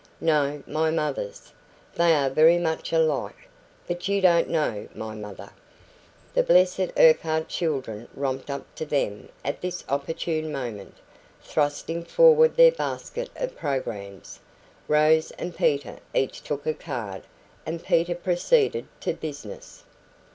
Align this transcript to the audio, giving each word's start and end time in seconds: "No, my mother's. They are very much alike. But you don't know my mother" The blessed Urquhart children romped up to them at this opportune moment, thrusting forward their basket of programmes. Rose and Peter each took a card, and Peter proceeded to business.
"No, 0.19 0.63
my 0.65 0.89
mother's. 0.89 1.51
They 1.93 2.15
are 2.15 2.31
very 2.31 2.57
much 2.57 2.91
alike. 2.91 3.47
But 3.87 4.07
you 4.07 4.19
don't 4.19 4.49
know 4.49 4.87
my 4.95 5.13
mother" 5.13 5.51
The 6.33 6.41
blessed 6.41 6.89
Urquhart 6.97 7.47
children 7.49 8.07
romped 8.15 8.49
up 8.49 8.73
to 8.77 8.85
them 8.87 9.29
at 9.45 9.61
this 9.61 9.83
opportune 9.87 10.51
moment, 10.51 10.95
thrusting 11.43 12.03
forward 12.03 12.55
their 12.57 12.71
basket 12.71 13.29
of 13.35 13.55
programmes. 13.55 14.39
Rose 14.87 15.29
and 15.37 15.55
Peter 15.55 15.99
each 16.15 16.41
took 16.41 16.65
a 16.65 16.73
card, 16.73 17.21
and 17.63 17.83
Peter 17.85 18.15
proceeded 18.15 18.87
to 19.01 19.13
business. 19.13 19.83